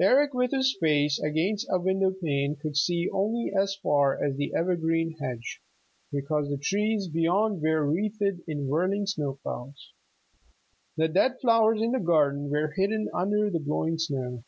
Eric 0.00 0.34
with 0.34 0.50
his 0.50 0.76
face 0.80 1.20
against 1.20 1.68
a 1.70 1.78
windowpane 1.78 2.56
could 2.56 2.76
see 2.76 3.08
only 3.10 3.52
as 3.54 3.76
far 3.76 4.20
as 4.20 4.34
the 4.34 4.52
evergreen 4.52 5.12
hedge 5.20 5.60
because 6.10 6.48
the 6.48 6.56
trees 6.56 7.06
beyond 7.06 7.62
were 7.62 7.84
wreathed 7.88 8.40
in 8.48 8.66
whirling 8.66 9.06
snowclouds. 9.06 9.92
The 10.96 11.06
dead 11.06 11.38
flowers 11.40 11.80
in 11.80 11.92
the 11.92 12.00
garden 12.00 12.50
were 12.50 12.72
hidden 12.72 13.08
under 13.14 13.50
the 13.50 13.60
blowing 13.60 13.98
snow. 13.98 14.42